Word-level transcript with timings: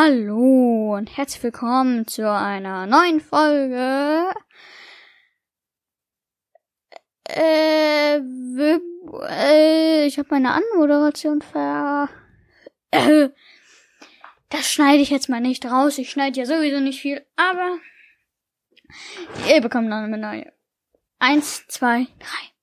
und 0.00 1.16
herzlich 1.16 1.42
willkommen 1.42 2.06
zu 2.06 2.30
einer 2.30 2.86
neuen 2.86 3.20
Folge. 3.20 4.32
Äh, 7.28 8.18
äh 8.18 10.06
ich 10.06 10.16
habe 10.16 10.28
meine 10.30 10.52
Anmoderation 10.52 11.42
ver. 11.42 12.08
Äh, 12.92 13.30
das 14.50 14.70
schneide 14.70 15.02
ich 15.02 15.10
jetzt 15.10 15.28
mal 15.28 15.40
nicht 15.40 15.66
raus. 15.66 15.98
Ich 15.98 16.10
schneide 16.10 16.38
ja 16.38 16.46
sowieso 16.46 16.78
nicht 16.78 17.00
viel, 17.00 17.26
aber 17.34 17.78
ihr 19.48 19.60
bekommt 19.60 19.88
noch 19.88 19.96
eine 19.96 20.16
neue. 20.16 20.52
Eins, 21.18 21.66
zwei, 21.66 22.06
drei. 22.20 22.57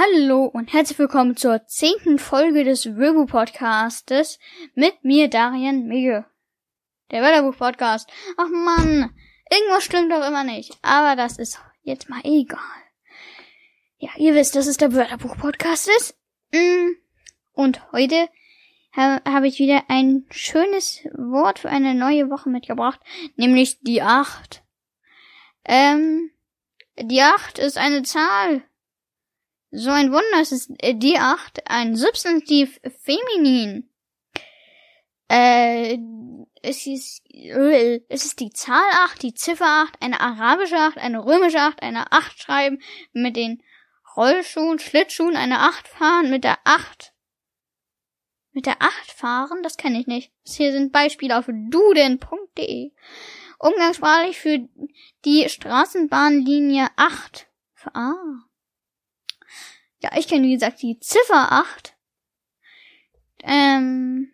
Hallo 0.00 0.44
und 0.44 0.72
herzlich 0.72 0.96
willkommen 1.00 1.36
zur 1.36 1.66
zehnten 1.66 2.20
Folge 2.20 2.62
des 2.62 2.96
Wöbu 2.96 3.26
Podcastes 3.26 4.38
mit 4.76 5.02
mir, 5.02 5.28
Darian 5.28 5.88
Mege. 5.88 6.24
Der 7.10 7.20
Wörterbuch-Podcast. 7.20 8.08
Ach 8.36 8.48
man, 8.48 9.12
irgendwas 9.50 9.82
stimmt 9.82 10.12
doch 10.12 10.24
immer 10.24 10.44
nicht. 10.44 10.78
Aber 10.82 11.16
das 11.16 11.36
ist 11.36 11.60
jetzt 11.82 12.08
mal 12.08 12.20
egal. 12.22 12.60
Ja, 13.96 14.10
ihr 14.18 14.36
wisst, 14.36 14.54
dass 14.54 14.68
es 14.68 14.76
der 14.76 14.92
Wörterbuch-Podcast 14.92 15.88
ist. 15.88 16.16
Mm. 16.52 16.90
Und 17.50 17.90
heute 17.90 18.28
habe 18.94 19.48
ich 19.48 19.58
wieder 19.58 19.82
ein 19.88 20.26
schönes 20.30 21.08
Wort 21.12 21.58
für 21.58 21.70
eine 21.70 21.96
neue 21.96 22.30
Woche 22.30 22.50
mitgebracht, 22.50 23.00
nämlich 23.34 23.80
die 23.80 24.02
Acht. 24.02 24.62
Ähm, 25.64 26.30
die 26.96 27.20
Acht 27.20 27.58
ist 27.58 27.78
eine 27.78 28.04
Zahl. 28.04 28.62
So 29.70 29.90
ein 29.90 30.10
Wunder, 30.12 30.40
es 30.40 30.52
ist 30.52 30.70
äh, 30.78 30.94
die 30.94 31.18
Acht, 31.18 31.68
ein 31.68 31.94
Substantiv 31.94 32.80
feminin. 33.04 33.90
Äh, 35.28 35.98
es 36.62 36.86
ist, 36.86 37.22
äh, 37.30 38.00
es 38.08 38.24
ist 38.24 38.40
die 38.40 38.50
Zahl 38.50 38.90
8, 39.04 39.22
die 39.22 39.34
Ziffer 39.34 39.66
8, 39.66 40.00
eine 40.00 40.20
arabische 40.20 40.76
8, 40.76 40.96
eine 40.96 41.24
römische 41.24 41.60
8, 41.60 41.82
eine 41.82 42.10
8 42.12 42.42
schreiben, 42.42 42.80
mit 43.12 43.36
den 43.36 43.62
Rollschuhen, 44.16 44.78
Schlittschuhen, 44.78 45.36
eine 45.36 45.60
8 45.60 45.86
fahren, 45.86 46.30
mit 46.30 46.44
der 46.44 46.58
8. 46.64 47.12
Mit 48.52 48.64
der 48.64 48.80
8 48.80 49.12
fahren? 49.12 49.62
Das 49.62 49.76
kenne 49.76 50.00
ich 50.00 50.06
nicht. 50.06 50.32
Das 50.44 50.56
hier 50.56 50.72
sind 50.72 50.92
Beispiele 50.92 51.38
auf 51.38 51.44
duden.de. 51.46 52.92
Umgangssprachlich 53.58 54.38
für 54.38 54.66
die 55.24 55.48
Straßenbahnlinie 55.48 56.88
8. 56.96 57.46
Ah. 57.92 58.47
Ja, 60.00 60.10
ich 60.16 60.28
kenne 60.28 60.46
wie 60.46 60.54
gesagt 60.54 60.82
die 60.82 60.98
Ziffer 61.00 61.52
8. 61.52 61.96
Ähm, 63.42 64.32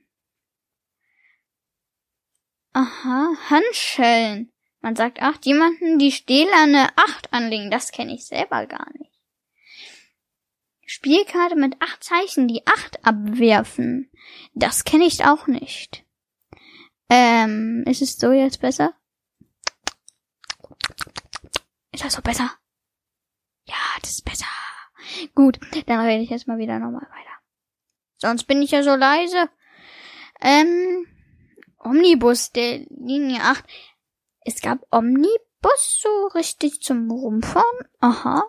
Aha, 2.75 3.35
Handschellen. 3.51 4.53
Man 4.81 4.97
sagt 4.97 5.23
acht 5.23 5.47
jemanden 5.47 5.99
die 5.99 6.11
stählerne 6.11 6.89
acht 6.97 7.33
anlegen. 7.33 7.71
Das 7.71 7.93
kenne 7.93 8.13
ich 8.15 8.27
selber 8.27 8.67
gar 8.67 8.87
nicht. 8.99 9.13
Spielkarte 10.85 11.55
mit 11.55 11.81
acht 11.81 12.03
Zeichen, 12.03 12.49
die 12.49 12.67
acht 12.67 13.05
abwerfen. 13.07 14.11
Das 14.55 14.85
kenne 14.85 15.07
ich 15.07 15.25
auch 15.25 15.47
nicht. 15.47 16.05
Ähm, 17.09 17.85
ist 17.87 18.03
es 18.03 18.17
so 18.19 18.33
jetzt 18.33 18.61
besser? 18.61 18.93
Ist 21.93 22.05
das 22.05 22.15
so 22.15 22.23
besser? 22.23 22.51
Ja, 23.67 23.77
das 24.01 24.11
ist 24.11 24.25
besser. 24.25 24.34
Gut, 25.35 25.59
dann 25.87 26.01
rede 26.01 26.23
ich 26.23 26.31
jetzt 26.31 26.49
mal 26.49 26.59
wieder 26.59 26.79
nochmal 26.79 27.03
weiter. 27.03 27.39
Sonst 28.19 28.45
bin 28.45 28.63
ich 28.63 28.71
ja 28.71 28.83
so 28.83 28.95
leise. 28.95 29.49
Ähm, 30.41 31.07
Omnibus 31.79 32.53
der 32.53 32.81
Linie 32.91 33.41
8. 33.43 33.65
Es 34.41 34.61
gab 34.61 34.87
Omnibus 34.91 36.01
so 36.01 36.27
richtig 36.35 36.81
zum 36.83 37.11
Rumfahren. 37.11 37.89
Aha. 38.01 38.45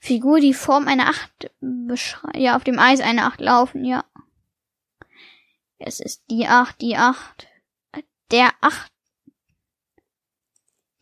Figur, 0.00 0.40
die 0.40 0.54
Form 0.54 0.86
einer 0.86 1.08
8 1.08 1.50
beschreibt. 1.60 2.36
Ja, 2.36 2.56
auf 2.56 2.64
dem 2.64 2.78
Eis 2.78 3.00
eine 3.00 3.24
8 3.24 3.40
laufen, 3.40 3.84
ja. 3.84 4.04
Es 5.78 6.00
ist 6.00 6.24
die 6.30 6.46
8, 6.46 6.80
die 6.80 6.96
8. 6.96 7.48
Der 8.30 8.50
8. 8.60 8.90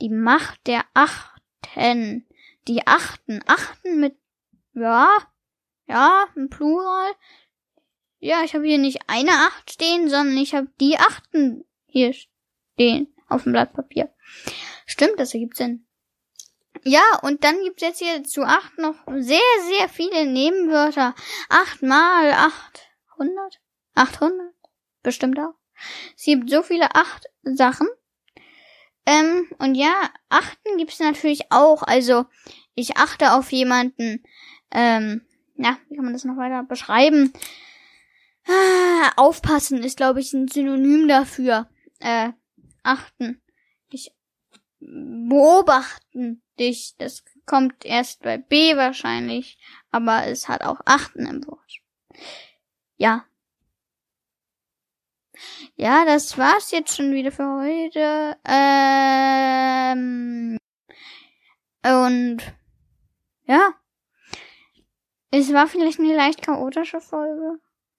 Die 0.01 0.09
Macht 0.09 0.67
der 0.67 0.85
Achten. 0.95 2.27
Die 2.69 2.87
Achten. 2.87 3.41
Achten 3.47 4.01
mit, 4.01 4.17
ja, 4.75 5.09
ja, 5.87 6.27
im 6.37 6.49
Plural. 6.49 7.13
Ja, 8.19 8.43
ich 8.45 8.55
habe 8.55 8.67
hier 8.67 8.79
nicht 8.79 9.01
eine 9.09 9.33
Acht 9.33 9.71
stehen, 9.71 10.09
sondern 10.09 10.37
ich 10.37 10.55
habe 10.55 10.69
die 10.81 10.97
Achten 10.97 11.65
hier 11.87 12.13
stehen 12.13 13.13
auf 13.29 13.45
dem 13.45 13.53
Blatt 13.53 13.73
Papier. 13.73 14.15
Stimmt, 14.87 15.19
das 15.19 15.35
ergibt 15.35 15.57
Sinn. 15.57 15.87
Ja, 16.85 17.03
und 17.23 17.45
dann 17.45 17.63
gibt's 17.63 17.83
jetzt 17.83 17.99
hier 18.01 18.25
zu 18.25 18.43
acht 18.43 18.77
noch 18.79 18.97
sehr, 19.07 19.41
sehr 19.69 19.89
viele 19.89 20.27
Nebenwörter. 20.27 21.15
Acht 21.49 21.83
mal 21.83 22.33
achthundert? 22.33 23.61
Achthundert? 23.95 24.55
Bestimmt 25.03 25.39
auch. 25.39 25.55
Es 26.17 26.25
gibt 26.25 26.51
so 26.51 26.63
viele 26.63 26.95
acht 26.95 27.27
Sachen. 27.43 27.89
Ähm, 29.05 29.49
und 29.59 29.75
ja, 29.75 30.11
achten 30.29 30.77
gibt's 30.79 30.99
natürlich 30.99 31.51
auch. 31.51 31.83
Also, 31.83 32.27
ich 32.75 32.97
achte 32.97 33.33
auf 33.33 33.53
jemanden. 33.53 34.25
Ähm, 34.73 35.23
ja, 35.57 35.77
wie 35.89 35.97
kann 35.97 36.05
man 36.05 36.13
das 36.13 36.25
noch 36.25 36.37
weiter 36.37 36.65
beschreiben? 36.65 37.33
Ah, 38.47 39.13
aufpassen 39.17 39.83
ist, 39.83 39.97
glaube 39.97 40.21
ich, 40.21 40.33
ein 40.33 40.49
Synonym 40.49 41.07
dafür. 41.09 41.69
Äh, 42.01 42.33
achten. 42.83 43.41
Ich 43.91 44.13
beobachten 44.81 46.43
dich. 46.59 46.95
Das 46.99 47.25
kommt 47.47 47.85
erst 47.85 48.23
bei 48.23 48.39
B 48.39 48.77
wahrscheinlich, 48.77 49.59
aber 49.91 50.27
es 50.27 50.49
hat 50.49 50.63
auch 50.63 50.81
achten 50.85 51.27
im 51.27 51.47
Wort. 51.47 51.81
Ja. 52.97 53.27
Ja, 55.77 56.05
das 56.05 56.39
war's 56.39 56.71
jetzt 56.71 56.97
schon 56.97 57.13
wieder 57.13 57.33
für 57.33 57.47
heute. 57.47 58.37
Ähm, 58.45 59.99
und 61.85 62.43
ja. 63.47 63.75
Es 65.35 65.51
war 65.51 65.67
vielleicht 65.67 65.99
eine 65.99 66.15
leicht 66.15 66.43
chaotische 66.43 67.01
Folge. 67.01 67.59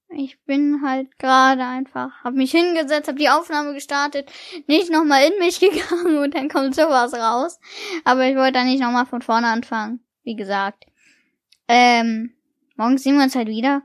Ich 0.09 0.39
bin 0.43 0.83
halt 0.83 1.17
gerade 1.17 1.65
einfach, 1.65 2.23
hab 2.23 2.35
mich 2.35 2.51
hingesetzt, 2.51 3.07
hab 3.07 3.15
die 3.15 3.29
Aufnahme 3.29 3.73
gestartet, 3.73 4.31
nicht 4.67 4.91
nochmal 4.91 5.23
in 5.25 5.39
mich 5.39 5.59
gegangen 5.59 6.19
und 6.19 6.35
dann 6.35 6.47
kommt 6.47 6.75
sowas 6.75 7.11
raus. 7.15 7.59
Aber 8.03 8.27
ich 8.27 8.35
wollte 8.35 8.53
dann 8.53 8.67
nicht 8.67 8.81
nochmal 8.81 9.07
von 9.07 9.23
vorne 9.23 9.47
anfangen, 9.47 10.01
wie 10.23 10.35
gesagt. 10.35 10.85
Ähm, 11.67 12.35
morgen 12.75 12.99
sehen 12.99 13.15
wir 13.15 13.23
uns 13.23 13.35
halt 13.35 13.47
wieder. 13.47 13.81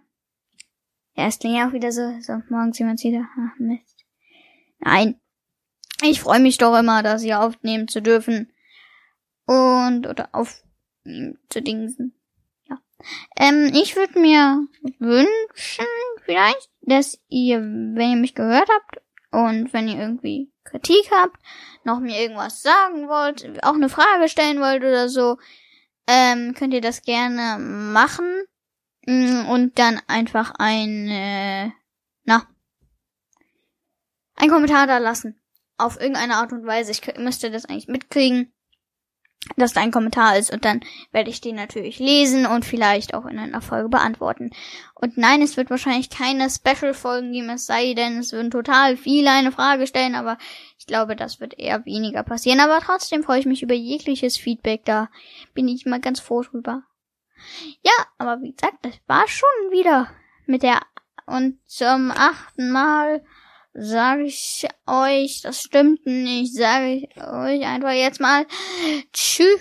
Ja, 1.15 1.29
es 1.29 1.39
klingt 1.39 1.57
ja 1.57 1.69
auch 1.69 1.73
wieder 1.73 1.91
so, 1.91 2.21
so, 2.21 2.43
morgen 2.51 2.75
sehen 2.75 2.89
wir 2.89 2.91
uns 2.91 3.05
wieder. 3.05 3.27
Ach, 3.35 3.59
Mist. 3.59 4.05
Nein. 4.79 5.19
Ich 6.03 6.21
freue 6.21 6.39
mich 6.39 6.59
doch 6.59 6.79
immer, 6.79 7.03
das 7.03 7.23
hier 7.23 7.41
aufnehmen 7.41 7.89
zu 7.89 8.03
dürfen. 8.03 8.53
Und, 9.47 10.07
oder 10.07 10.29
aufnehmen 10.33 11.39
zu 11.49 11.63
dingsen. 11.63 12.18
Ähm, 13.37 13.71
ich 13.75 13.97
würde 13.97 14.19
mir 14.19 14.67
wünschen, 14.99 15.87
vielleicht, 16.25 16.71
dass 16.81 17.19
ihr, 17.29 17.61
wenn 17.61 18.11
ihr 18.11 18.17
mich 18.17 18.35
gehört 18.35 18.69
habt 18.69 19.03
und 19.31 19.73
wenn 19.73 19.89
ihr 19.89 19.99
irgendwie 19.99 20.51
Kritik 20.65 21.11
habt, 21.11 21.37
noch 21.85 22.01
mir 22.01 22.21
irgendwas 22.21 22.63
sagen 22.63 23.09
wollt, 23.09 23.65
auch 23.65 23.75
eine 23.75 23.89
Frage 23.89 24.29
stellen 24.29 24.61
wollt 24.61 24.83
oder 24.83 25.09
so, 25.09 25.39
ähm, 26.07 26.55
könnt 26.55 26.75
ihr 26.75 26.81
das 26.81 27.03
gerne 27.03 27.59
machen 27.59 28.45
mm, 29.07 29.47
und 29.49 29.79
dann 29.79 30.01
einfach 30.07 30.55
ein, 30.59 31.09
äh, 31.09 31.71
na, 32.25 32.47
ein 34.35 34.51
Kommentar 34.51 34.87
da 34.87 34.99
lassen. 34.99 35.41
Auf 35.77 36.01
irgendeine 36.01 36.37
Art 36.37 36.53
und 36.53 36.67
Weise. 36.67 36.91
Ich 36.91 37.03
müsste 37.19 37.51
das 37.53 37.65
eigentlich 37.65 37.87
mitkriegen 37.87 38.53
dass 39.57 39.73
da 39.73 39.81
ein 39.81 39.93
Kommentar 39.93 40.37
ist 40.37 40.53
und 40.53 40.65
dann 40.65 40.81
werde 41.13 41.31
ich 41.31 41.41
den 41.41 41.57
natürlich 41.57 41.99
lesen 41.99 42.45
und 42.47 42.65
vielleicht 42.65 43.15
auch 43.15 43.25
in 43.25 43.39
einer 43.39 43.61
Folge 43.61 43.89
beantworten. 43.89 44.51
Und 44.95 45.17
nein, 45.17 45.43
es 45.43 45.57
wird 45.57 45.71
wahrscheinlich 45.71 46.11
keine 46.11 46.51
Special-Folgen 46.51 47.33
geben, 47.33 47.51
es 47.51 47.67
sei 47.67 47.95
denn, 47.95 48.19
es 48.19 48.33
würden 48.33 48.51
total 48.51 48.97
viele 48.97 49.31
eine 49.31 49.53
Frage 49.53 49.87
stellen, 49.87 50.15
aber 50.15 50.39
ich 50.79 50.87
glaube, 50.87 51.17
das 51.17 51.41
wird 51.41 51.59
eher 51.59 51.85
weniger 51.87 52.23
passieren. 52.25 52.61
Aber 52.61 52.81
trotzdem 52.81 53.23
freue 53.23 53.41
ich 53.41 53.47
mich 53.47 53.63
über 53.63 53.75
jegliches 53.75 54.37
Feedback, 54.37 54.85
da 54.85 55.09
bin 55.55 55.69
ich 55.69 55.87
mal 55.87 56.01
ganz 56.01 56.21
froh 56.21 56.43
drüber. 56.43 56.83
Ja, 57.83 57.93
aber 58.19 58.43
wie 58.43 58.53
gesagt, 58.53 58.79
das 58.83 58.95
war 59.07 59.29
schon 59.29 59.49
wieder 59.71 60.09
mit 60.47 60.63
der 60.63 60.81
und 61.27 61.59
zum 61.67 62.11
achten 62.11 62.71
Mal 62.71 63.23
sage 63.81 64.25
ich 64.25 64.67
euch, 64.87 65.43
das 65.43 65.63
stimmt 65.63 66.05
nicht, 66.07 66.55
sage 66.55 66.95
ich 66.95 67.17
euch 67.17 67.65
einfach 67.67 67.93
jetzt 67.93 68.21
mal 68.21 68.47
Tschüss. 69.13 69.61